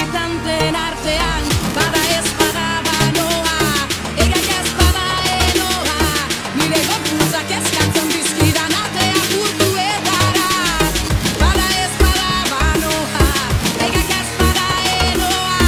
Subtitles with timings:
[0.00, 1.42] Den artean
[1.74, 3.56] Bada ez bada banoa.
[4.16, 5.04] Egak ez bada
[5.48, 5.98] enoa
[6.56, 10.48] Nire gorputzak eskatzen dizkidan atea kultuetara
[11.42, 13.26] Bada ez bada banoa.
[13.88, 14.66] Egak ez bada
[15.10, 15.60] enoa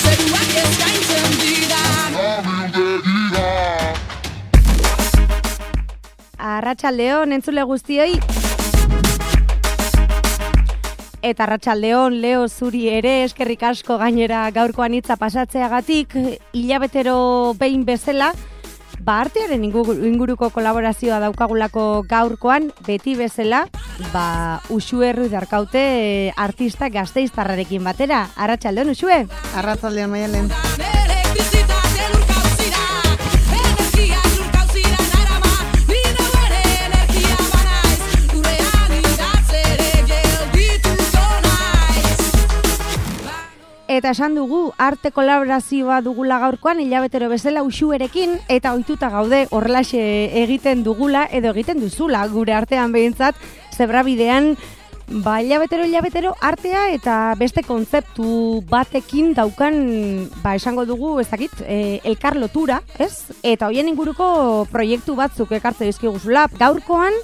[0.00, 2.10] Zeruak eskaintzen didan.
[6.54, 8.43] Arratsaldeon entzule guztioi.
[11.24, 16.12] Eta Arratsaldeon Leo zuri ere eskerrik asko gainera gaurkoan hitza pasatzeagatik
[16.52, 18.34] hilabetero behin bezala
[19.04, 23.64] ba artearen ingu- inguruko kolaborazioa daukagulako gaurkoan beti bezala
[24.12, 25.80] ba Uxue darkaute
[26.28, 28.26] eh, artista gazteiztarrarekin batera.
[28.36, 29.24] Arratsaldeon Uxue.
[29.56, 30.52] Arratzaldean maialen.
[43.94, 50.00] Eta esan dugu, arte kolaborazioa dugula gaurkoan, hilabetero bezala uxuerekin, eta ohituta gaude horrelaxe
[50.40, 53.38] egiten dugula, edo egiten duzula gure artean behintzat,
[53.70, 54.56] zebrabidean,
[55.22, 59.78] ba, hilabetero, hilabetero artea eta beste kontzeptu batekin daukan,
[60.42, 63.30] ba, esango dugu, ez dakit, e, elkar lotura, ez?
[63.46, 66.48] Eta hoien inguruko proiektu batzuk ekartze dizkiguzula.
[66.58, 67.14] Gaurkoan,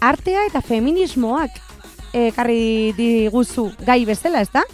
[0.00, 1.60] artea eta feminismoak
[2.16, 4.64] ekarri diguzu gai bezala, ez da?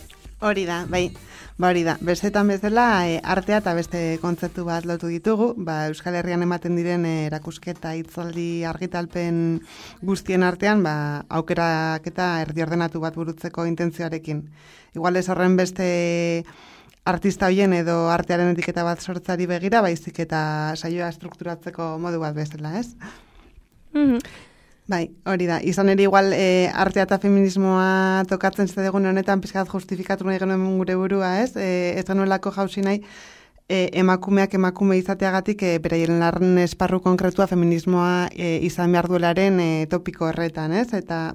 [0.41, 1.09] Hori da, bai.
[1.56, 6.19] Ba hori da, bestetan bezala e, artea eta beste kontzeptu bat lotu ditugu, ba, Euskal
[6.19, 9.39] Herrian ematen diren e, erakusketa hitzaldi argitalpen
[10.05, 14.43] guztien artean, ba, aukerak eta erdi ordenatu bat burutzeko intentzioarekin.
[15.00, 15.87] Igual ez horren beste
[17.09, 20.43] artista hoien edo artearen etiketa bat sortzari begira, baizik eta
[20.77, 22.91] saioa estrukturatzeko modu bat bezala, ez?
[23.97, 24.21] Mhm.
[24.87, 25.59] Bai, hori da.
[25.67, 30.95] Izan ere igual e, artea eta feminismoa tokatzen zaigun honetan pizkat justifikatu nahi genuen gure
[30.95, 31.57] burua, ez?
[31.59, 33.01] E, ez genuelako jausi nahi
[33.69, 39.69] e, emakumeak emakume izateagatik e, beraien larren esparru konkretua feminismoa e, izan behar duelaren e,
[39.91, 40.93] topiko horretan, ez?
[40.95, 41.35] Eta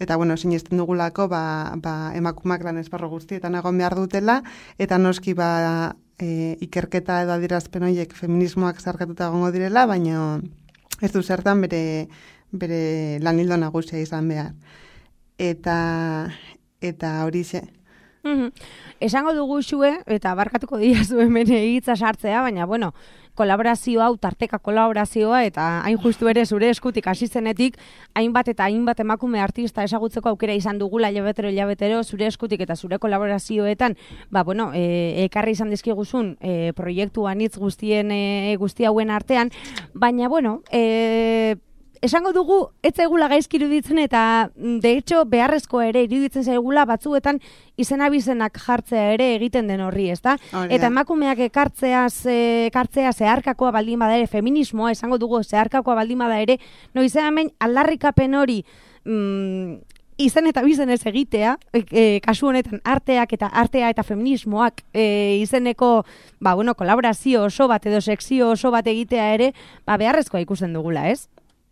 [0.00, 4.38] Eta, bueno, sinesten dugulako, ba, ba, emakumak lan esparro guztietan egon behar dutela,
[4.80, 10.40] eta noski, ba, e, ikerketa edo adierazpen horiek feminismoak zarkatuta egongo direla, baina
[11.04, 11.82] ez du zertan bere,
[12.52, 14.54] bere lanildo nagusia izan behar.
[15.38, 16.30] Eta,
[16.80, 17.62] eta hori ze.
[18.22, 18.50] Mhm.
[19.00, 22.92] Esango dugu xue, eta barkatuko diazu hemen hitza sartzea, baina bueno,
[23.34, 27.78] kolaborazio hau, tarteka kolaborazioa, eta hain justu ere zure eskutik hasi zenetik,
[28.14, 32.98] hainbat eta hainbat emakume artista esagutzeko aukera izan dugula hilabetero hilabetero zure eskutik eta zure
[32.98, 33.96] kolaborazioetan,
[34.28, 39.50] ba bueno, e, ekarri izan dizkiguzun e, proiektu anitz guztien e, guzti hauen artean,
[39.94, 41.56] baina bueno, e,
[42.02, 44.22] esango dugu ez zaigula gaizki iruditzen eta
[44.54, 47.40] mm, de hecho beharrezko ere iruditzen zaigula batzuetan
[47.76, 50.36] izen abizenak jartzea ere egiten den horri, ezta?
[50.68, 52.38] Eta emakumeak ekartzea ze,
[52.70, 56.58] ekartzea zeharkakoa baldin bada ere feminismoa esango dugu zeharkakoa baldin bada ere,
[56.94, 58.62] noizean hemen aldarrikapen hori
[59.04, 59.80] mm,
[60.20, 65.40] izen eta bizen ez egitea, e, e, kasu honetan arteak eta artea eta feminismoak e,
[65.40, 66.04] izeneko,
[66.40, 69.52] ba, bueno, kolaborazio oso bat edo sekzio oso bat egitea ere,
[69.88, 71.28] ba, beharrezkoa ikusten dugula, ez?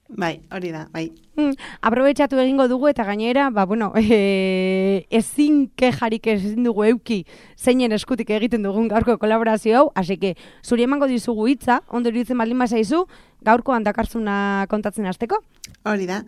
[0.09, 1.11] Bai, hori da, bai.
[1.37, 1.53] Mm,
[1.85, 7.19] aprobetxatu egingo dugu eta gainera, ba, bueno, e, ezin kejarik ezin dugu euki
[7.61, 10.35] zeinen eskutik egiten dugun gaurko kolaborazio hau, hasi que
[10.65, 13.05] zuri emango dizugu hitza, ondo iruditzen baldin bazaizu,
[13.45, 15.43] gaurkoan dakarzuna kontatzen hasteko.
[15.85, 16.23] Hori da.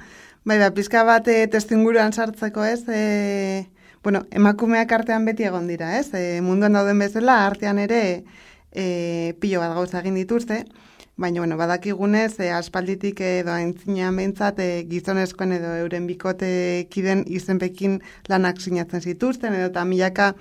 [0.45, 2.85] Bai, ba, pizka bat e, testinguruan sartzeko, ez?
[2.89, 3.67] E,
[4.05, 6.13] bueno, emakumeak artean beti egon dira, ez?
[6.13, 8.03] E, munduan dauden bezala, artean ere
[8.73, 10.65] e, pilo bat gauza egin dituzte,
[11.21, 17.99] baina, bueno, badakigunez, e, aspalditik edo aintzinean behintzat, e, gizonezkoen edo euren bikote kiden izenpekin
[18.33, 20.33] lanak sinatzen zituzten, edo eta milaka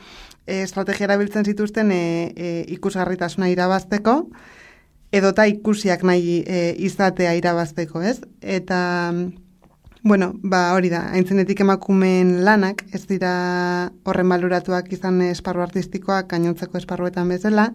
[0.46, 4.16] e, estrategia erabiltzen zituzten e, e, ikusgarritasuna irabazteko,
[5.12, 8.20] edota ikusiak nahi e, izatea irabazteko, ez?
[8.42, 8.80] Eta,
[10.04, 13.34] bueno, ba hori da, aintzenetik emakumeen lanak, ez dira
[14.08, 17.74] horren baloratuak izan esparru artistikoak gainontzeko esparruetan bezala,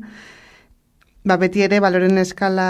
[1.24, 2.66] ba beti ere baloren eskala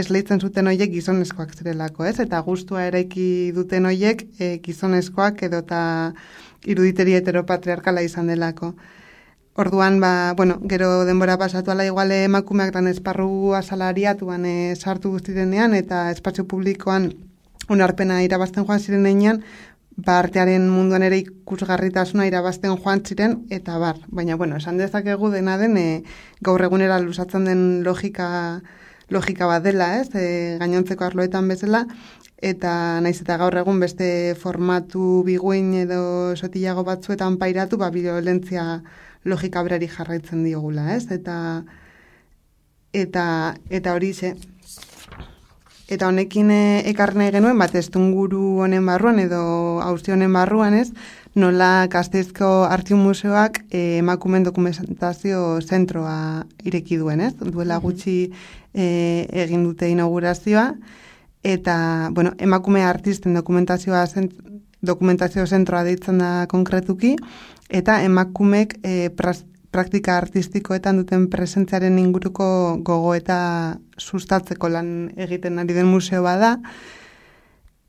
[0.00, 2.20] esleitzen zuten hoiek gizonezkoak zirelako, ez?
[2.22, 5.80] Eta gustua eraiki duten hoiek e, gizonezkoak edota
[6.64, 8.76] iruditeri heteropatriarkala izan delako.
[9.58, 15.74] Orduan, ba, bueno, gero denbora pasatu ala igual emakumeak dan esparru asalariatuan e, sartu guztirenean
[15.74, 17.10] eta espazio publikoan
[17.68, 19.42] onarpena irabazten joan zirenean,
[19.98, 23.98] ba, artearen munduan ere ikusgarritasuna irabazten joan ziren, eta bar.
[24.14, 26.02] Baina, bueno, esan dezakegu dena den, e,
[26.40, 28.28] gaur egunera lusatzen den logika,
[29.10, 31.84] logika bat dela, ez, e, gainontzeko arloetan bezala,
[32.38, 32.72] eta
[33.02, 38.84] naiz eta gaur egun beste formatu biguin edo sotilago batzuetan pairatu, ba, violentzia
[39.24, 41.08] logika berari jarraitzen diogula, ez?
[41.10, 41.38] Eta
[42.94, 43.24] eta
[43.68, 44.36] eta hori ze
[45.88, 49.40] eta honekin e, ekarne genuen bat estunguru honen barruan edo
[49.80, 50.92] auzi honen barruan, ez?
[51.38, 57.32] Nola Gasteizko Artiu Museoak e, emakumen dokumentazio zentroa ireki duen, ez?
[57.40, 58.18] Duela gutxi
[58.74, 58.86] e,
[59.44, 60.72] egin dute inaugurazioa
[61.46, 64.34] eta bueno, emakume artisten dokumentazioa zent,
[64.82, 67.14] dokumentazio zentroa deitzen da konkretuki
[67.68, 73.38] eta emakumek e, pras, praktika artistikoetan duten presentziaren inguruko gogo eta
[73.98, 76.56] sustatzeko lan egiten ari den museo bada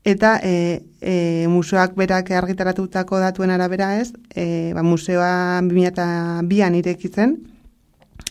[0.04, 7.36] eta e, e, museoak berak argitaratutako datuen arabera ez, e, ba, museoa 2002an irekitzen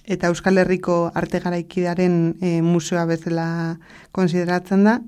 [0.09, 3.77] eta Euskal Herriko arte garaikidearen e, museoa bezala
[4.11, 4.99] konsideratzen da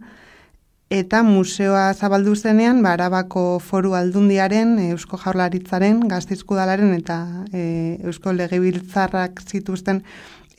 [0.91, 7.61] eta museoa zabaldu zenean, ba, Arabako foru aldundiaren, Eusko Jaurlaritzaren, Gazteizkudalaren eta e,
[8.03, 10.03] Eusko Legebiltzarrak zituzten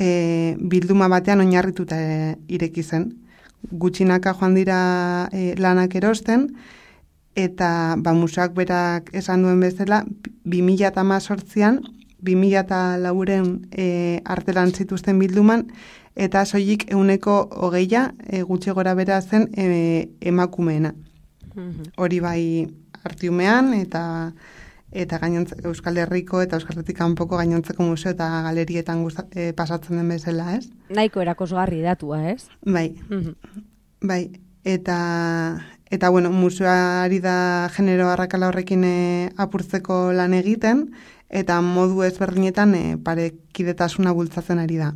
[0.01, 3.11] e, bilduma batean oinarrituta e, ireki zen.
[3.71, 6.49] Gutxinaka joan dira e, lanak erosten,
[7.37, 10.01] eta ba, museoak berak esan duen bezala,
[10.49, 11.83] 2008an,
[12.25, 13.87] 2008an e,
[14.25, 15.69] artelan zituzten bilduman,
[16.17, 20.95] eta soilik euneko hogeia e, gutxe gora bera zen e, emakumeena.
[21.97, 22.43] Hori bai
[23.05, 24.33] artiumean eta
[24.93, 29.97] eta gainontze, Euskal Herriko eta Euskal Herritik kanpoko gainontzeko museo eta galerietan guzta, e, pasatzen
[29.97, 30.69] den bezala, ez?
[30.93, 32.49] Nahiko erakosgarri datua, ez?
[32.61, 32.93] Bai,
[34.03, 34.27] bai,
[34.65, 34.99] eta
[35.93, 40.91] eta bueno, museoari da genero arrakala horrekin e, apurtzeko lan egiten,
[41.29, 44.93] eta modu ezberdinetan e, parekidetasuna bultzatzen ari da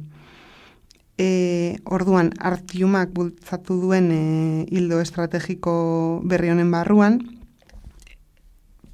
[1.19, 7.21] e, orduan artiumak bultzatu duen e, hildo estrategiko berri honen barruan,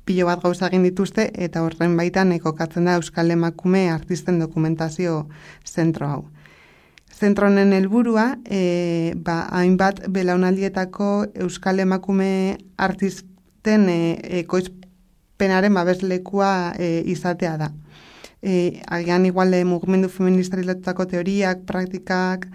[0.05, 5.29] pilo bat gauza egin dituzte eta horren baitan ekokatzen da Euskal Emakume artisten dokumentazio
[5.67, 6.23] zentro hau.
[7.13, 14.01] Zentro honen helburua, e, ba, hainbat belaunaldietako Euskal Emakume artisten e,
[14.43, 17.73] ekoizpenaren babeslekua e, izatea da
[18.43, 20.59] e, agian igual mugimendu feminista
[21.07, 22.49] teoriak, praktikak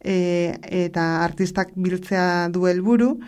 [0.00, 3.18] e, eta artistak biltzea du helburu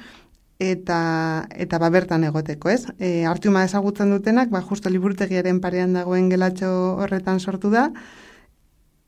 [0.59, 2.85] eta eta ba bertan egoteko, ez?
[2.99, 7.91] E, artiuma ezagutzen dutenak, ba justo liburutegiaren parean dagoen gelatxo horretan sortu da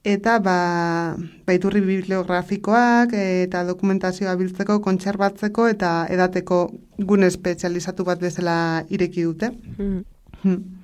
[0.02, 1.14] eta ba
[1.46, 9.52] baiturri bibliografikoak eta dokumentazioa biltzeko, kontserbatzeko eta edateko gune espezializatu bat bezala ireki dute.
[9.78, 10.04] Mm.
[10.42, 10.81] Hmm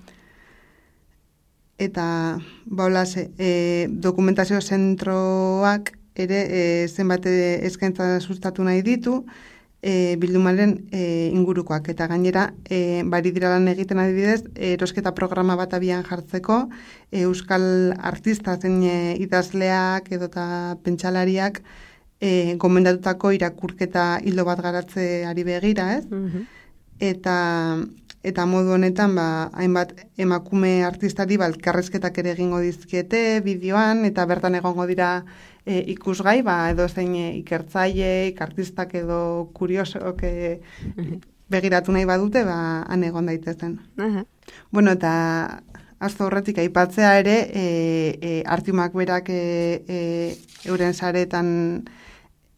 [1.78, 3.04] eta baula
[3.38, 9.22] e, dokumentazio zentroak ere e, zenbat eskaintza sustatu nahi ditu
[9.82, 15.74] e, bildumaren e, ingurukoak eta gainera e, bari dira lan egiten adibidez erosketa programa bat
[15.78, 16.64] abian jartzeko
[17.12, 21.62] e, euskal artista zen e, idazleak edota pentsalariak
[22.20, 26.06] e, gomendatutako irakurketa hildo bat garatze ari begira, ez?
[26.10, 26.46] Mm
[26.98, 27.32] Eta
[28.22, 34.86] eta modu honetan ba, hainbat emakume artistari balkarrezketak ere egingo dizkiete bideoan eta bertan egongo
[34.90, 35.24] dira
[35.64, 40.34] e, ikusgai ba, edo zein e, ikertzaile, ikartistak edo kuriosok e,
[41.48, 42.58] begiratu nahi badute ba,
[42.88, 43.78] han egon daitezen.
[43.98, 44.24] Uh
[44.72, 45.60] Bueno, eta
[46.00, 47.64] azto horretik aipatzea ere e,
[48.20, 49.98] e, artiumak berak e, e,
[50.64, 51.84] euren saretan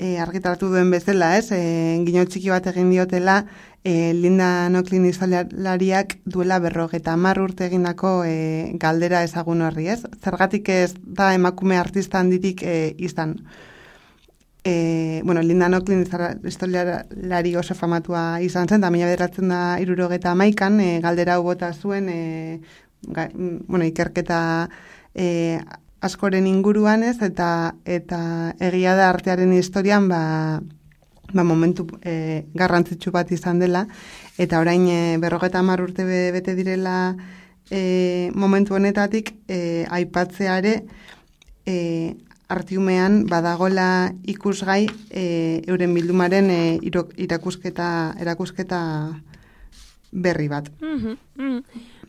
[0.00, 1.50] e, argitaratu duen bezala, ez?
[1.52, 1.60] E,
[2.06, 3.42] gino txiki bat egin diotela
[3.84, 10.00] e, Linda Noklin izalariak duela berrogeta mar urte egindako e, galdera ezagun horri, ez?
[10.24, 13.36] Zergatik ez da emakume artista handitik e, izan.
[14.64, 16.06] E, bueno, Linda Noklin
[16.48, 22.08] izalari oso famatua izan zen, da mila beratzen da irurogeta maikan, e, galdera bota zuen,
[22.08, 22.60] e,
[23.08, 24.40] ga, bueno, ikerketa
[25.14, 25.60] e,
[26.00, 28.20] askoren inguruan ez, eta, eta
[28.60, 30.60] egia da artearen historian, ba,
[31.32, 33.86] ba, momentu e, garrantzitsu bat izan dela,
[34.38, 37.14] eta orain e, berrogeta mar urte bete direla
[37.70, 40.80] e, momentu honetatik e, aipatzeare
[41.66, 42.16] e,
[42.50, 48.80] artiumean badagola ikusgai e, euren bildumaren e, irakusketa, erakusketa
[50.10, 50.72] berri bat.
[50.80, 51.62] Mm -hmm,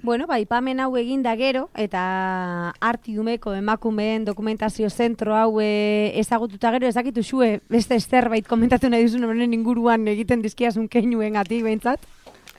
[0.04, 6.72] Bueno, ba, ipamen hau egin da gero, eta artiumeko emakumeen dokumentazio zentro hau e, ezagututa
[6.74, 12.02] gero, ezakitu zue beste zerbait komentatu nahi duzun honen inguruan egiten dizkiazun keinuen gati, behintzat?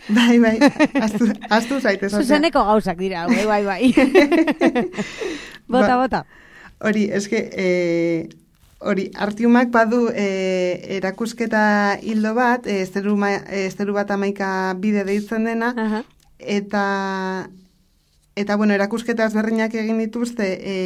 [0.08, 0.54] Bai, bai,
[1.06, 2.12] astu, astu zaitez.
[2.14, 3.90] Zuzeneko gauzak dira, bai, bai, bai.
[5.66, 6.22] bota, Ba- bota.
[6.82, 7.66] Hori, eske, e,
[8.86, 10.28] hori, artiumak badu e,
[11.00, 16.04] erakusketa hildo bat, e, esteru, ma, e, esteru bat amaika bide deitzen dena, Aha.
[16.46, 17.48] Eta
[18.34, 20.76] eta bueno, erakusketa ezberdinak egin dituzte e,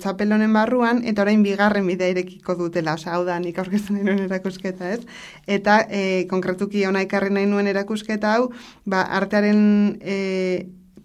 [0.00, 4.22] txapel honen barruan, eta orain bigarren bidea irekiko dutela, osea, hau da, nik aurkezten nuen
[4.24, 5.02] erakusketa, ez?
[5.46, 8.48] Eta e, konkretuki ona ekarri nahi nuen erakusketa hau,
[8.88, 9.60] ba, artearen
[10.00, 10.16] e,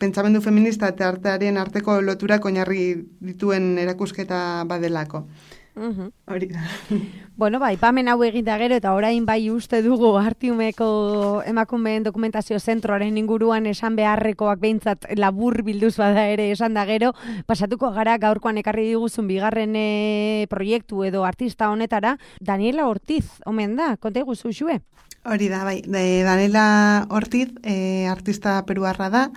[0.01, 2.85] pentsamendu feminista eta artearen arteko loturak oinarri
[3.19, 5.25] dituen erakusketa badelako.
[5.75, 6.61] Hori da.
[7.41, 12.59] Bueno, ba, ipamen hau egin da gero, eta orain bai uste dugu artiumeko emakumeen dokumentazio
[12.59, 17.15] zentroaren inguruan esan beharrekoak behintzat labur bilduz bada ere esan da gero,
[17.47, 23.95] pasatuko gara gaurkoan ekarri diguzun bigarren eh, proiektu edo artista honetara, Daniela Ortiz, omen da,
[23.97, 24.77] konta iguzu xue?
[25.25, 29.27] Hori da, bai, de Daniela Ortiz, e, artista peruarra da,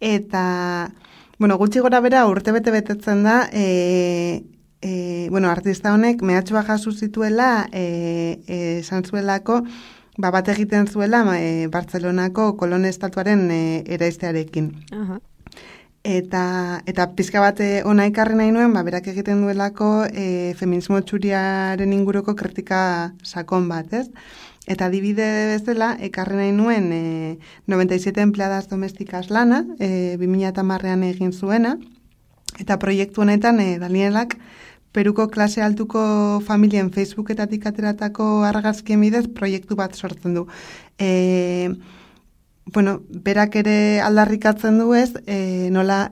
[0.00, 0.92] eta,
[1.38, 4.42] bueno, gutxi gora bera urte bete betetzen da, e,
[4.82, 9.62] e, bueno, artista honek mehatxua jasu zituela, e, e, esan zuelako,
[10.18, 14.72] ba, bat egiten zuela e, Bartzelonako kolon estatuaren e, eraiztearekin.
[16.00, 21.00] Eta, eta pizka bat eh, ona ekarri nahi nuen, ba, berak egiten duelako e, feminismo
[21.04, 24.06] txuriaren inguruko kritika sakon bat, ez?
[24.70, 27.02] Eta adibide bezala, ekarri nahi nuen e,
[27.68, 31.76] 97 empleadas domesticas lana, e, 2008an egin zuena,
[32.58, 34.38] eta proiektu honetan e, Danielak
[34.92, 36.00] Peruko klase altuko
[36.42, 40.46] familien Facebooketatik ateratako argazkien bidez proiektu bat sortzen du.
[40.98, 41.70] E,
[42.74, 46.08] bueno, berak ere aldarrikatzen du ez, e, nola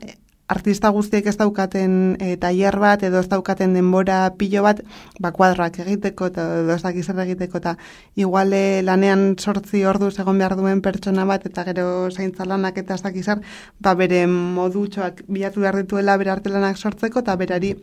[0.49, 4.81] artista guztiek ez daukaten e, tailer bat edo ez daukaten denbora pilo bat,
[5.21, 7.75] ba kuadroak egiteko eta edo ez dakiz zer egiteko eta
[8.17, 12.97] igual e, lanean sortzi orduz egon behar duen pertsona bat eta gero zaintza lanak eta
[12.97, 13.45] ez dakiz zer,
[13.79, 17.75] ba bere modutxoak bilatu behar dituela bere artelanak sortzeko eta berari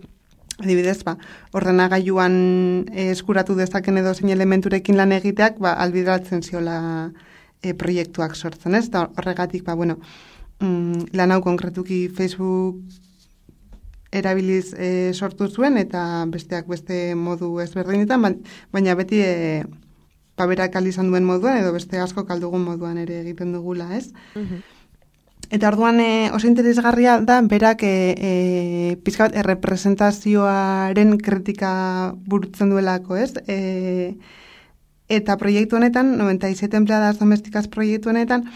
[0.60, 1.18] Adibidez, ba,
[1.52, 2.36] ordenagailuan
[2.94, 6.78] eh, eskuratu dezaken edo zein elementurekin lan egiteak, ba, albideratzen ziola
[7.62, 8.86] e, proiektuak sortzen, ez?
[8.88, 9.98] Eta horregatik, ba, bueno,
[10.62, 12.80] mm, lan hau konkretuki Facebook
[14.16, 18.36] erabiliz e, sortu zuen eta besteak beste modu ezberdinetan, ba-
[18.72, 19.66] baina beti e,
[20.40, 24.14] paberak izan duen moduan edo beste asko kaldugun moduan ere egiten dugula, ez?
[24.36, 24.64] Mhm.
[25.54, 28.32] Eta orduan e, oso interesgarria da berak e, e,
[29.06, 31.72] pizka bat errepresentazioaren kritika
[32.25, 33.32] burutzen duelako, ez?
[33.48, 34.18] E,
[35.08, 38.50] eta proiektu honetan, 97 empleadas domesticas proiektu honetan,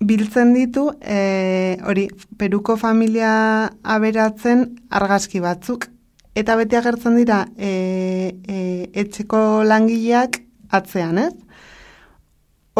[0.00, 2.08] biltzen ditu, e, hori,
[2.40, 5.90] peruko familia aberatzen argazki batzuk.
[6.34, 7.70] Eta beti agertzen dira e,
[8.48, 8.58] e,
[9.02, 10.40] etxeko langileak
[10.72, 11.34] atzean, ez?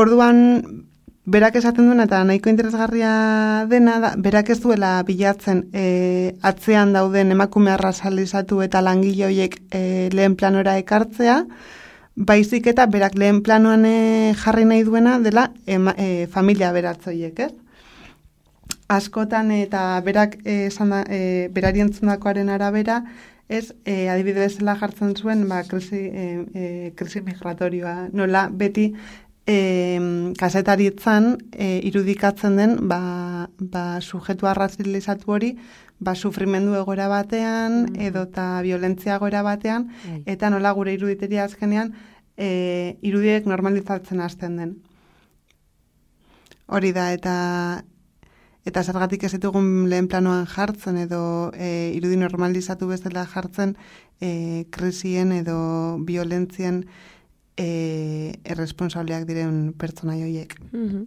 [0.01, 0.87] Orduan,
[1.27, 7.33] berak esaten duena eta nahiko interesgarria dena, da, berak ez duela bilatzen e, atzean dauden
[7.33, 11.45] emakume arrasalizatu eta langile horiek e, lehen planora ekartzea,
[12.17, 17.53] baizik eta berak lehen planoan e, jarri nahi duena dela ema, e, familia beratzoiek, ez?
[18.91, 23.05] Askotan eta berak e, da, e, berari entzundakoaren arabera,
[23.49, 28.95] ez, e, adibide bezala jartzen zuen, ba, krisi, e, e, krisi migratorioa, nola beti
[29.51, 33.01] e, kasetaritzan e, irudikatzen den ba,
[33.59, 35.51] ba, sujetu arrazilizatu hori
[35.99, 38.01] ba, sufrimendu egora batean Mhm.
[38.09, 40.23] edo eta violentzia egora batean Bai.
[40.27, 41.95] eta nola gure iruditeria azkenean
[42.37, 44.77] e, irudiek normalizatzen hasten den.
[46.71, 47.85] Hori da, eta
[48.69, 53.73] eta zergatik ez ditugun lehen planoan jartzen edo e, irudi normalizatu bezala jartzen
[54.21, 56.85] e, krisien edo violentzien
[57.61, 60.57] e, erresponsableak diren pertsona joiek.
[60.73, 61.07] Mhm.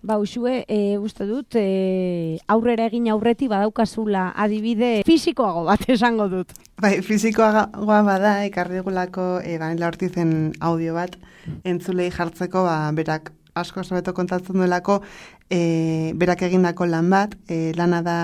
[0.00, 6.54] Ba, usue, e, uste dut, e, aurrera egin aurreti badaukazula adibide fisikoago bat esango dut.
[6.78, 7.66] Bai, fizikoa
[8.06, 11.18] bada, ekarri dugulako e, Daniela Ortizen audio bat,
[11.66, 15.00] entzulei jartzeko, ba, berak asko sobeto kontatzen duelako,
[15.50, 18.18] e, berak egindako lan bat, e, lana da,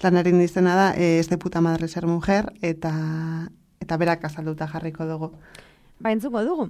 [0.00, 2.94] lanaren izena da, e, ez de puta madre ser mujer, eta,
[3.84, 5.34] eta berak azalduta jarriko dugu.
[6.02, 6.64] Ba, entzuko dugu.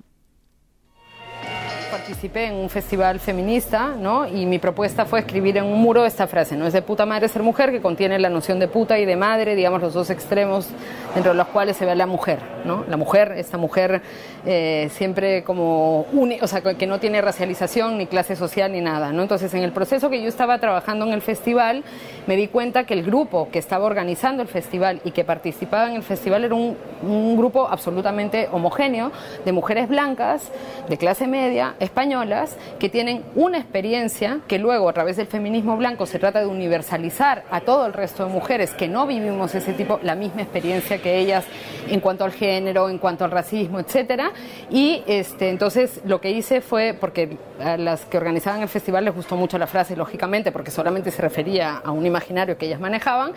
[1.93, 4.27] Participé en un festival feminista, ¿no?
[4.27, 6.67] Y mi propuesta fue escribir en un muro esta frase, ¿no?
[6.67, 9.55] Es de puta madre ser mujer, que contiene la noción de puta y de madre,
[9.55, 10.69] digamos, los dos extremos
[11.13, 12.87] dentro de los cuales se ve la mujer, ¿no?
[12.89, 14.01] La mujer, esta mujer
[14.47, 19.13] eh, siempre como uni, o sea, que no tiene racialización ni clase social ni nada,
[19.13, 19.21] ¿no?
[19.21, 21.85] Entonces, en el proceso que yo estaba trabajando en el festival,
[22.27, 25.97] me di cuenta que el grupo que estaba organizando el festival y que participaba en
[25.97, 29.13] el festival era un, un grupo absolutamente homogéneo
[29.45, 30.51] de mujeres blancas,
[30.89, 36.07] de clase media, españolas, que tienen una experiencia que luego a través del feminismo blanco
[36.07, 39.99] se trata de universalizar a todo el resto de mujeres que no vivimos ese tipo,
[40.03, 41.45] la misma experiencia que ellas
[41.89, 44.31] en cuanto al género, en cuanto al racismo, etcétera.
[44.71, 49.15] Y este, entonces lo que hice fue, porque a las que organizaban el festival les
[49.15, 53.33] gustó mucho la frase, lógicamente, porque solamente se refería a un imaginario que ellas manejaban,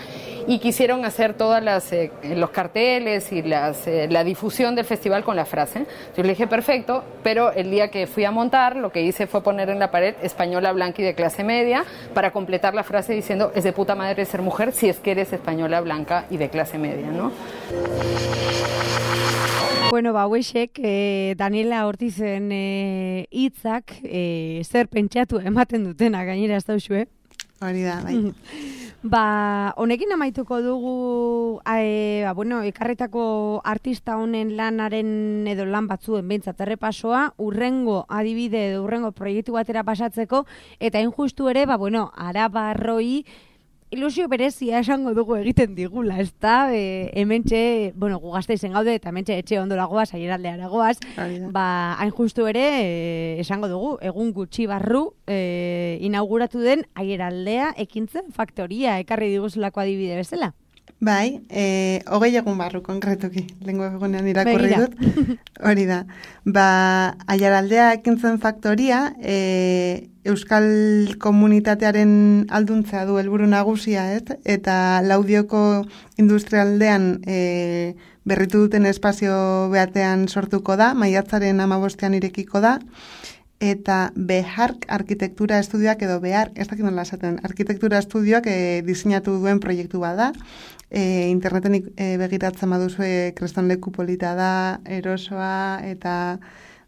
[0.48, 5.24] y quisieron hacer todas las eh, los carteles y las, eh, la difusión del festival
[5.24, 5.86] con la frase.
[6.16, 9.42] Yo le dije perfecto, pero el día que fui a montar, lo que hice fue
[9.42, 13.52] poner en la pared española blanca y de clase media para completar la frase diciendo
[13.56, 16.78] es de puta madre ser mujer si es que eres española blanca y de clase
[16.78, 17.32] media, ¿no?
[19.90, 26.66] Bueno, ba, hauexek, eh, Daniela Ortizen eh, hitzak eh, zer pentsatu ematen dutena gainera ez
[26.66, 27.08] dauzue.
[27.62, 28.34] Hori da, bai.
[29.06, 36.64] Ba, honekin amaituko dugu, e, ba, bueno, ekarretako artista honen lanaren edo lan batzuen behintzat
[36.66, 40.48] errepasoa, urrengo adibide edo urrengo proiektu batera pasatzeko,
[40.80, 43.28] eta injustu ere, ba, bueno, arabarroi,
[43.92, 46.74] ilusio berezia esango dugu egiten digula, ez da?
[46.74, 51.50] E, hementxe, bueno, gu izen gaude, eta hementxe etxe ondo lagoaz, aieraldeara goaz, Hori da.
[51.52, 51.68] ba,
[52.00, 59.00] hain justu ere, e, esango dugu, egun gutxi barru, e, inauguratu den aieraldea ekintzen faktoria,
[59.00, 60.54] ekarri diguzulako adibide bezala.
[61.06, 64.96] Bai, e, hogei egun barru konkretuki, lengo egunean irakurri dut.
[65.68, 66.00] Hori da.
[66.46, 66.68] Ba,
[67.28, 70.66] aiaraldea ekintzen faktoria, e, Euskal
[71.22, 74.24] komunitatearen alduntzea du helburu nagusia, ez?
[74.56, 75.60] Eta laudioko
[76.18, 77.94] industrialdean e,
[78.26, 79.36] berritu duten espazio
[79.70, 82.80] beatean sortuko da, maiatzaren amabostean irekiko da,
[83.72, 89.62] eta behark arkitektura estudioak edo behar, ez dakit nola esaten, arkitektura estudioak e, diseinatu duen
[89.64, 90.32] proiektu bada,
[90.90, 94.54] e, interneten e, begiratzen baduzue kreston leku polita da,
[94.86, 96.16] erosoa, eta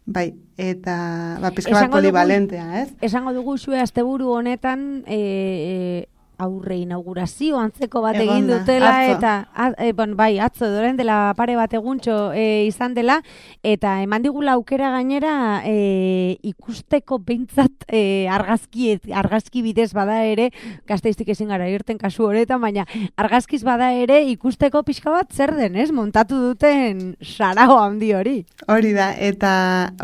[0.08, 0.98] bai, eta
[1.42, 2.88] ba, pizka bat polivalentea, ez?
[3.04, 6.06] Esango dugu zue asteburu honetan e, e,
[6.38, 9.16] aurre inaugurazio antzeko bat egin dutela atzo.
[9.18, 13.18] eta a, e, bon, bai, atzo doren dela pare bat eguntxo e, izan dela
[13.66, 20.50] eta eman digula aukera gainera e, ikusteko behintzat e, argazki, argazki bidez bada ere
[20.88, 25.76] gazteiztik ezin gara irten kasu honetan, baina argazkiz bada ere ikusteko pixka bat zer den,
[25.76, 25.90] ez?
[25.94, 28.38] Montatu duten sarao handi hori.
[28.68, 29.52] Hori da, eta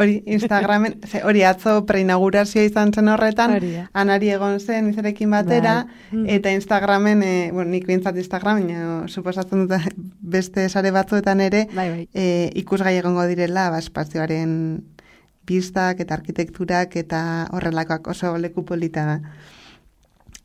[0.00, 5.74] hori Instagramen, ze, hori atzo preinaugurazioa izan zen horretan, Hori anari egon zen izarekin batera,
[6.10, 6.23] Bai.
[6.24, 6.30] Mm.
[6.38, 9.78] eta Instagramen, e, bueno, nik bintzat Instagram, baina suposatzen dut
[10.36, 12.08] beste sare batzuetan ere, Bai, bai.
[12.14, 14.84] e, ikusgai egongo direla, ba, espazioaren
[15.44, 17.20] pistak eta arkitekturak eta
[17.52, 19.16] horrelakoak oso leku polita da.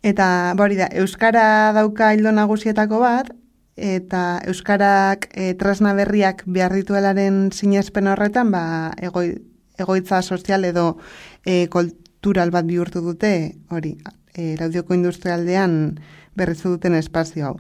[0.03, 3.31] Eta, ba, hori da, Euskara dauka hildo nagusietako bat,
[3.79, 9.37] eta Euskarak e, tresna berriak behar dituelaren sinespen horretan, ba, egoi,
[9.79, 10.97] egoitza sozial edo
[11.45, 13.95] e, kultural bat bihurtu dute, hori,
[14.33, 15.99] e, laudioko industrialdean
[16.35, 17.55] berrizu duten espazio hau.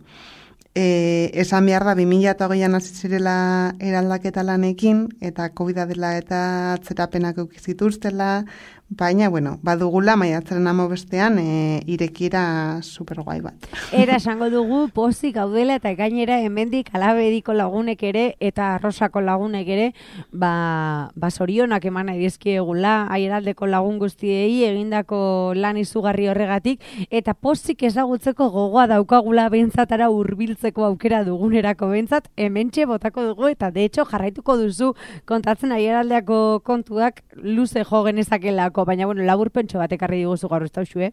[0.77, 6.41] E, esan behar da, 2008an hasi zirela eraldaketa lanekin, eta covid dela eta
[6.75, 8.45] atzerapenak eukizituztela,
[8.89, 13.67] baina, bueno, badugula maiatzaren amo bestean e, irekiera superguai bat.
[13.93, 19.87] Era esango dugu pozik gaudela eta gainera hemendik alabediko lagunek ere eta arrosako lagunek ere
[20.31, 27.83] ba, ba zorionak eman nahi dizkiegula aieraldeko lagun guztiei egindako lan izugarri horregatik eta pozik
[27.83, 34.57] ezagutzeko gogoa daukagula behintzatara hurbiltzeko aukera dugunerako behintzat hementxe botako dugu eta de hecho jarraituko
[34.57, 34.95] duzu
[35.29, 40.99] kontatzen aieraldeako kontuak luze jo genezakelako baina bueno laburpentxo bat ekarri diguzu gaur ez dauzu,
[41.01, 41.11] eh?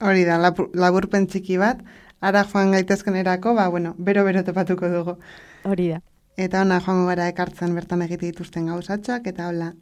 [0.00, 1.78] Hori da, labur- laburpen txiki bat,
[2.20, 5.16] ara joan gaitezkenerako, ba, bueno, bero-bero topatuko dugu.
[5.64, 6.02] Hori da.
[6.36, 9.72] Eta ona joango gara ekartzen bertan egite dituzten gauzatxoak, eta hola.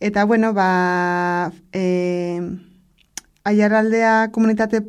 [0.00, 2.40] Eta bueno, ba, e,
[3.44, 4.82] aiaraldea komunitate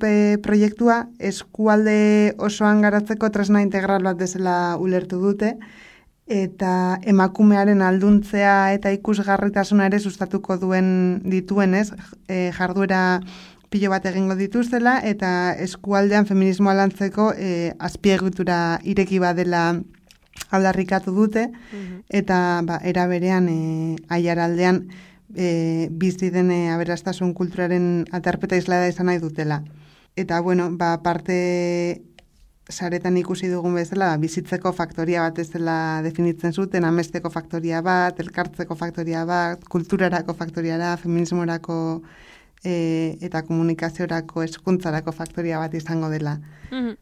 [0.44, 5.56] proiektua eskualde osoan garatzeko tresna integral bat bezala ulertu dute,
[6.30, 11.89] eta emakumearen alduntzea eta ikusgarritasuna ere sustatuko duen dituenez,
[12.30, 13.20] e, jarduera
[13.70, 19.82] pilo bat egingo dituztela, eta eskualdean feminismoa lantzeko e, azpiegitura ireki badela
[20.54, 21.50] aldarrikatu dute,
[22.10, 24.86] eta ba, era berean e, aiaraldean
[25.36, 29.63] e, bizi dene aberastasun kulturaren atarpeta islada izan nahi dutela.
[30.15, 32.02] Eta, bueno, ba, parte
[32.70, 38.78] saretan ikusi dugun bezala, bizitzeko faktoria bat ez dela definitzen zuten, amesteko faktoria bat, elkartzeko
[38.78, 41.78] faktoria bat, kulturarako faktoria da, feminismorako
[42.64, 46.38] e, eta komunikaziorako eskuntzarako faktoria bat izango dela.
[46.72, 46.98] Mhm.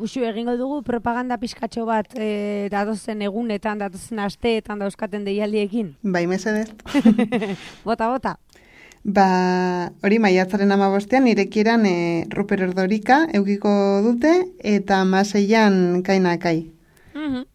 [0.00, 5.90] Uxu, egingo dugu propaganda pizkatxo bat e, datozen egunetan, datozen asteetan dauzkaten deialdiekin.
[6.00, 6.70] Bai, mesedez.
[7.88, 8.38] Bota, bota.
[9.02, 13.70] Ba, hori maiatzaren amabostean, irekieran e, Ruper Ordorika eukiko
[14.04, 16.58] dute, eta maseian kainakai.
[17.14, 17.46] Mhm.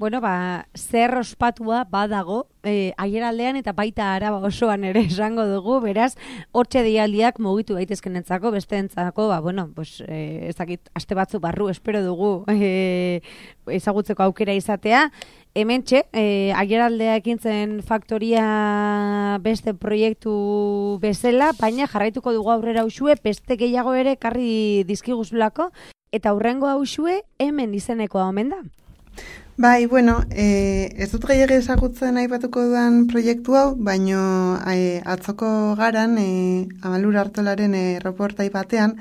[0.00, 6.14] Bueno, ba, zer ospatua badago, e, aieraldean eta baita araba osoan ere esango dugu, beraz,
[6.56, 12.00] hortxe dialdiak mugitu daitezkenentzako, besteentzako, ba, bueno, pues, e, ez dakit, aste batzu barru, espero
[12.00, 13.20] dugu e,
[13.68, 15.10] ezagutzeko aukera izatea.
[15.52, 16.24] Hemen txe, e,
[16.56, 18.48] aieraldea ekintzen faktoria
[19.44, 25.74] beste proiektu bezala, baina jarraituko dugu aurrera usue, beste gehiago ere karri dizkiguzulako,
[26.08, 28.64] eta hurrengo hausue hemen izenekoa omen da.
[29.60, 34.20] Bai, bueno, e, ez dut gehiago ezagutzen aipatuko dudan proiektu hau, baino
[34.72, 38.94] e, atzoko garan, e, amalur hartolaren e, reportai batean,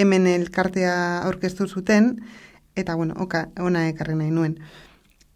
[0.00, 0.94] hemen elkartea
[1.28, 2.08] aurkeztu zuten,
[2.74, 4.56] eta bueno, oka, ona ekarri nahi nuen.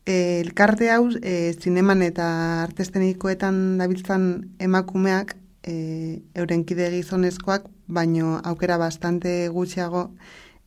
[0.06, 2.30] E, elkarte hau, e, zineman eta
[2.62, 4.24] artestenikoetan dabiltzan
[4.70, 5.36] emakumeak,
[5.68, 10.08] e, euren kide gizonezkoak, baino aukera bastante gutxiago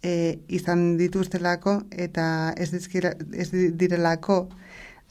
[0.05, 4.43] e, izan dituztelako eta ez, dizkira, ez di- direlako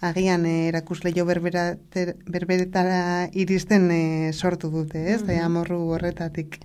[0.04, 5.22] agian e, erakusleio berberater, berberetara iristen e, sortu dute, ez?
[5.26, 6.61] Mm amorru horretatik.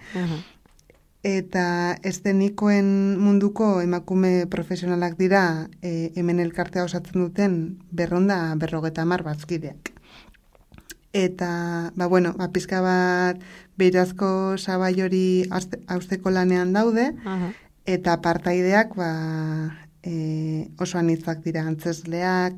[1.23, 7.55] Eta estenikoen munduko emakume profesionalak dira e, hemen elkartea osatzen duten
[7.91, 9.91] berronda berrogeta mar bazkideak.
[11.11, 13.41] Eta, ba, bueno, ba, pizka bat
[13.81, 15.25] beirazko sabai hori
[15.89, 17.49] hausteko lanean daude, Aha.
[17.89, 19.09] Eta partaideak ba,
[20.03, 22.57] e, oso anitzak dira antzesleak,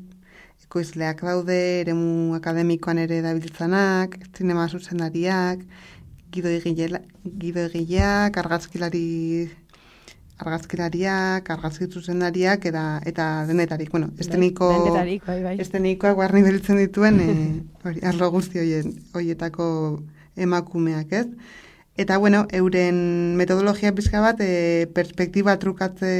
[0.66, 5.64] ekoizleak daude, eremu akademikoan ere dabiltzanak, zinema zuzendariak,
[6.32, 9.50] gido egile- gido egileak, argazkilari
[10.42, 15.56] argazkilariak, argazki zuzendariak eta, eta denetarik, bueno, esteniko Denetarik, bai, bai.
[15.62, 17.28] estenikoak barni biltzen dituen e,
[17.84, 19.66] hori, arlo guzti hoien, hoietako
[20.36, 21.26] emakumeak, ez?
[21.94, 26.12] Eta, bueno, euren metodologia pizka bat e, perspektiba trukatze,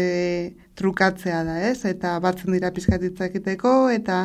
[0.77, 1.87] trukatzea da, ez?
[1.89, 4.19] Eta batzen dira pizkatitza egiteko, eta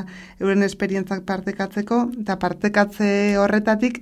[0.43, 4.01] euren esperientzak partekatzeko, eta partekatze horretatik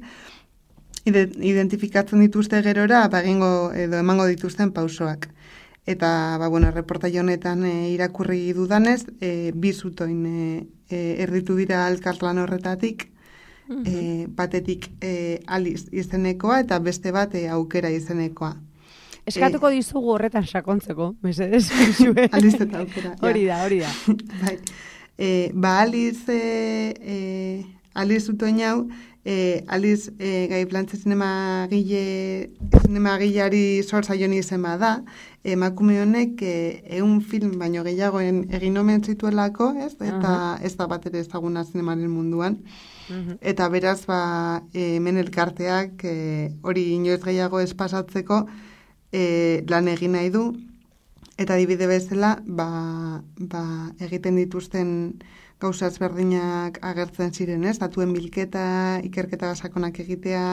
[1.05, 5.29] ide- identifikatzen dituzte gerora, ba, egingo edo emango dituzten pausoak.
[5.85, 6.09] Eta,
[6.41, 10.39] ba, bueno, reportai honetan e, irakurri dudanez, e, bi zutoin e,
[10.89, 13.11] e, erditu dira elkarlan horretatik,
[13.69, 18.55] e, batetik e, aliz izenekoa eta beste bat e, aukera izenekoa.
[19.25, 21.65] Eskatuko dizugu horretan sakontzeko, mesedez.
[22.37, 23.15] Aliz eta aukera.
[23.25, 23.91] Hori da, hori da.
[24.43, 24.59] bai.
[25.17, 28.87] E, ba, aliz, e, e, aliz zutoin hau,
[29.23, 32.51] e, aliz e, gai plantze zinema gile,
[32.83, 34.97] zinema gileari sor zaion izema da,
[35.43, 36.55] emakume honek e,
[36.99, 39.95] eun film baino gehiagoen egin omen zituelako, ez?
[40.03, 42.59] Eta ez da bat ere ezaguna zinemaren munduan.
[43.41, 46.15] Eta beraz, ba, hemen elkarteak e,
[46.61, 48.45] hori inoiz gehiago ez pasatzeko
[49.11, 50.47] e, lan egin nahi du,
[51.35, 52.65] Eta adibide bezala, ba,
[53.51, 53.63] ba,
[54.05, 54.91] egiten dituzten
[55.59, 57.73] gauza ezberdinak agertzen ziren, ez?
[57.81, 58.63] Datuen bilketa,
[59.03, 60.45] ikerketa sakonak egitea,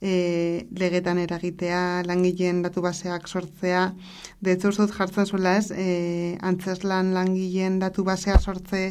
[0.00, 0.12] e,
[0.76, 3.86] legetan eragitea, langileen datu baseak sortzea.
[4.40, 5.70] De hecho, uste dut jartzen zuela, ez?
[5.72, 8.82] E, antzeslan langileen datu basea sortze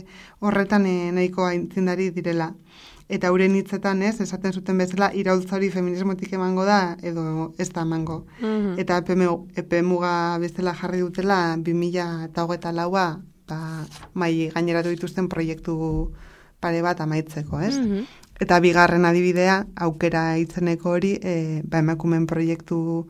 [0.42, 2.56] horretan e, nahiko aintzindari direla.
[3.10, 7.82] Eta euren hitzetan, ez, esaten zuten bezala, iraultza hori feminismotik emango da, edo ez da
[7.82, 8.26] emango.
[8.78, 13.20] Eta epe, mu- epe muga bezala jarri dutela 2000 eta hogeita laua
[13.50, 13.58] ba,
[14.14, 16.12] mai gaineratu dituzten proiektu
[16.62, 17.74] pare bat amaitzeko, ez?
[18.40, 23.08] Eta bigarren adibidea, aukera itzeneko hori, e, ba, emakumen proiektu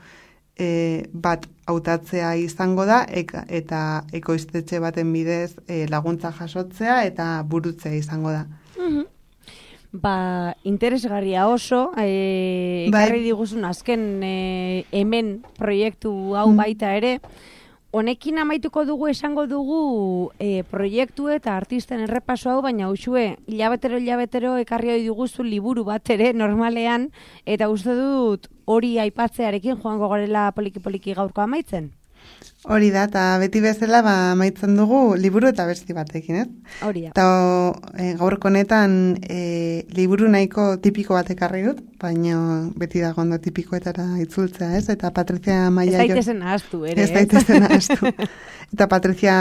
[0.58, 7.94] e, bat hautatzea izango da, eka, eta ekoiztetxe baten bidez e, laguntza jasotzea eta burutzea
[8.00, 8.46] izango da.
[9.91, 17.17] Ba, interesgarria oso, e, ekarri diguzun azken e, hemen proiektu hau baita ere,
[17.91, 24.52] Honekin amaituko dugu esango dugu e, proiektu eta artisten errepaso hau, baina usue, hilabetero hilabetero
[24.62, 27.08] ekarri hori diguzu liburu bat ere normalean,
[27.49, 31.89] eta uste dut hori aipatzearekin joango garela poliki-poliki gaurko amaitzen.
[32.67, 36.48] Hori da, eta beti bezala ba, maitzen dugu liburu eta besti batekin, ez?
[36.84, 37.13] Hori da.
[37.13, 37.24] Eta
[37.95, 44.10] e, gaurko honetan e, liburu nahiko tipiko bat ekarri dut, baina beti dago ondo tipikoetara
[44.26, 44.89] itzultzea, ez?
[44.91, 46.04] Eta Patricia Ez Maiaio...
[46.04, 47.08] daitezen ahaztu, ere.
[47.08, 48.12] Ez daitezen ahaztu.
[48.76, 49.39] Eta Patricia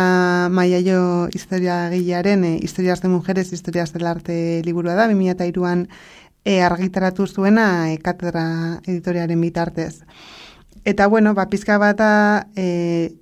[0.54, 5.88] Maiaio historia gilearen, e, Historias de Mujeres, Historias del Arte liburua da, 2002an
[6.44, 10.04] e, argitaratu zuena e, katedra editoriaren bitartez.
[10.84, 13.14] Eta bueno, ba, pizka bata e,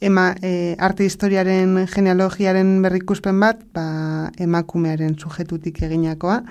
[0.00, 6.42] ema, e, arte historiaren genealogiaren berrikuspen bat, ba, emakumearen sujetutik eginakoa.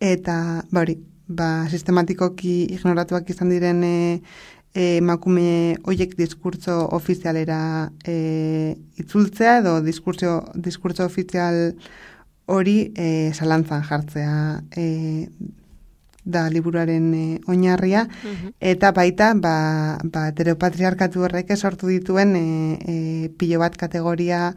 [0.00, 3.96] Eta, ba hori, ba, sistematikoki ignoratuak izan diren e,
[4.74, 7.60] e, emakume hoiek diskurtso ofizialera
[8.04, 11.74] e, itzultzea edo diskurtso, diskurtso ofizial
[12.48, 15.28] hori e, salantzan jartzea e,
[16.28, 18.04] da liburuaren e, oinarria
[18.60, 22.44] eta baita ba, ba heteropatriarkatu horrek sortu dituen e,
[22.84, 22.96] e,
[23.40, 24.52] pilo bat kategoria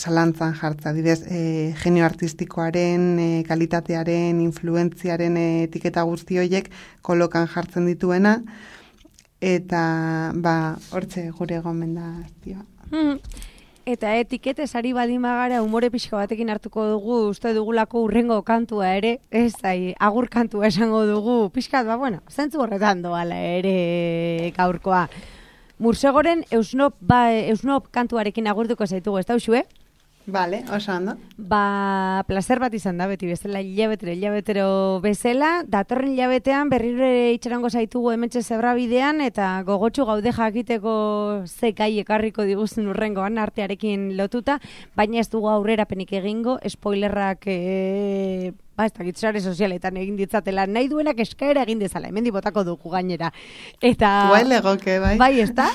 [0.00, 6.70] zalantzan jartza, didez, e, genio artistikoaren, e, kalitatearen, influentziaren e, etiketa guzti horiek
[7.02, 8.38] kolokan jartzen dituena,
[9.40, 9.82] eta
[10.36, 10.56] ba,
[10.94, 12.64] hortze gure gomendazioa.
[12.90, 13.18] Mhm.
[13.90, 19.16] Eta etikete sari badin bagara umore pixka batekin hartuko dugu, uste dugulako urrengo kantua ere,
[19.34, 25.08] ez ai, agur kantua esango dugu, pixkat, ba, bueno, zentzu horretan doala ere gaurkoa.
[25.82, 29.64] Mursegoren eusnop, ba, eusnop kantuarekin agurtuko zaitugu, ez da usue?
[30.30, 31.16] Vale, oso ondo.
[31.36, 34.66] Ba, placer bat izan da, beti bezala, hilabetero, hilabetero
[35.02, 40.94] bezala, datorren hilabetean berriro ere itxarango zaitugu hementxe zebra bidean, eta gogotsu gaude jakiteko
[41.46, 44.60] ze gai ekarriko diguzun urrengoan artearekin lotuta,
[44.94, 50.88] baina ez dugu aurrerapenik egingo, spoilerrak e, ba, ez dakit sare sozialetan egin ditzatela, nahi
[50.88, 53.32] duenak eskaera egin dezala, hemen botako dugu gainera.
[53.80, 54.10] Eta...
[54.30, 55.16] Guai legoke, bai.
[55.20, 55.68] Bai, ez da?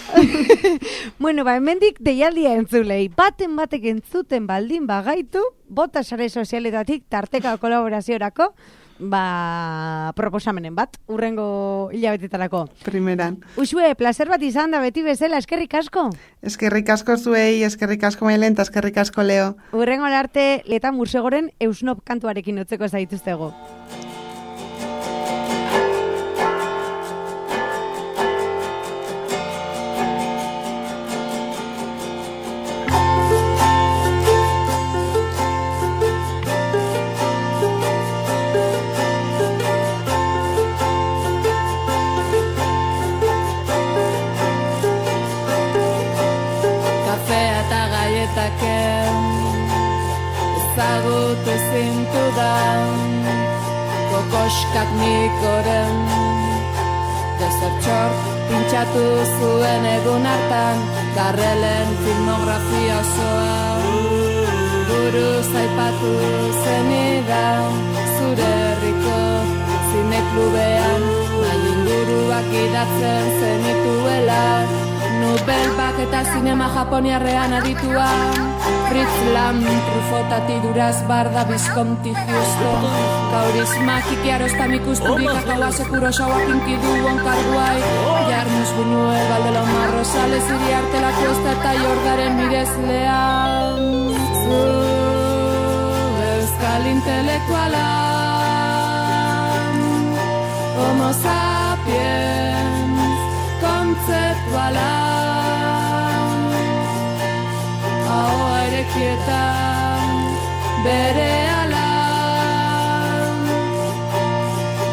[1.24, 3.08] bueno, ba, hemendik deialdia entzulei.
[3.14, 8.52] Baten batek entzuten baldin bagaitu, bota sare sozialetatik tarteka kolaboraziorako,
[9.00, 12.66] ba, proposamenen bat, urrengo hilabetetarako.
[12.86, 13.40] Primeran.
[13.58, 16.10] Usue, placer bat izan da beti bezala, eskerrik asko.
[16.46, 19.54] Eskerrik asko zuei, eskerrik asko mailen, eta eskerrik asko leo.
[19.74, 23.54] Urrengo arte, leta mursegoren eusnop kantuarekin utzeko zaituztego.
[23.54, 24.15] kafea
[48.46, 48.62] gaietak
[50.60, 52.90] ezagutu zintudan
[54.12, 55.96] kokoskak nikoren
[57.40, 58.12] Desertxor
[58.48, 59.06] pintxatu
[59.38, 60.78] zuen egun hartan
[61.16, 63.58] Garrelen filmografia osoa
[64.88, 66.14] Buru zaipatu
[66.64, 67.72] zenidan
[68.16, 69.22] Zure herriko
[69.92, 71.02] zineklubean.
[71.42, 74.85] Nahi inguruak idatzen zenituela
[75.26, 78.10] Nobelbak eta zinema japoniarrean aditua.
[78.90, 79.58] Fritz Lam,
[79.88, 82.86] Trufotati duraz barda Visconti Houston.
[83.32, 87.80] Kaurismak ikiarosta mikusturik akaua sekuro saua kinkidu onkarguai
[88.30, 93.24] Jarnus Buñuel, Valdelomar Rosales iriarte la costa eta jordaren mirezlea
[94.44, 94.62] Zu
[96.30, 97.88] euskal intelektuala
[100.78, 103.00] Homo sapiens
[103.66, 105.15] kontzeptuala
[108.96, 110.12] Erekietan
[110.88, 111.88] bere ala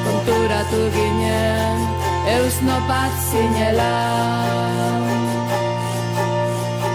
[0.03, 1.79] Konturatu ginen
[2.35, 3.95] eusno bat zinela.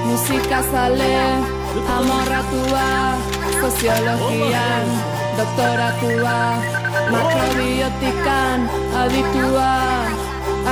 [0.04, 1.16] Musikazale
[1.96, 2.92] amorratua
[3.62, 4.88] Soziologian
[5.40, 6.40] doktoratua
[7.08, 8.68] Makrobiotikan
[9.04, 9.76] aditua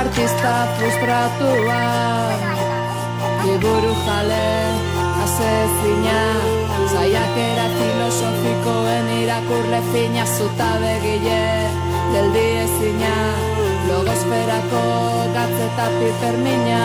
[0.04, 1.80] Artista frustratua.
[3.46, 4.85] Liburu jale
[5.26, 6.18] asezina
[6.92, 11.42] Zaiakera filosofikoen irakurle fina Zutabe gile
[12.12, 13.14] geldi ezina
[13.88, 14.82] Logosferako
[15.34, 16.82] gatzeta pipermina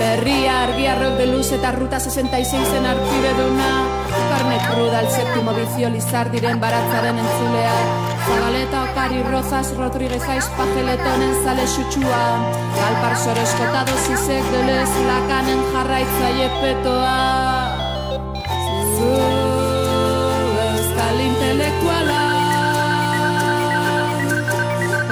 [0.00, 3.70] Berria argiarrok de luz eta ruta 66 zen arpideduna
[4.30, 7.76] Carne cruda, el séptimo vicio Lizardiren baratzaren entzulea.
[8.26, 12.22] Zabaleta Okari Rozas Rodríguez Aiz Pajeletonen zale xutsua
[12.88, 17.59] Alpar Soreskota dozizek delez lakanen jarraitzaile petoa
[19.00, 19.06] Zu
[20.64, 22.24] euskal intelektuala